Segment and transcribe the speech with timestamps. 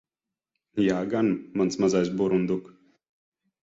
[0.85, 1.31] Jā gan,
[1.63, 2.77] mans mazais burunduk.